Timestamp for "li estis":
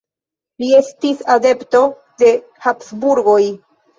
0.61-1.19